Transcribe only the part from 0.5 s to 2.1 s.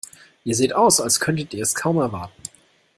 seht aus, als könntet ihr es kaum